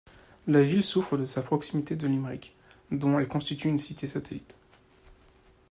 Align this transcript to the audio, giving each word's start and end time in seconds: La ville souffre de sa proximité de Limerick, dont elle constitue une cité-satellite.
La 0.47 0.63
ville 0.63 0.81
souffre 0.81 1.15
de 1.15 1.25
sa 1.25 1.43
proximité 1.43 1.95
de 1.95 2.07
Limerick, 2.07 2.55
dont 2.89 3.19
elle 3.19 3.27
constitue 3.27 3.67
une 3.67 3.77
cité-satellite. 3.77 4.57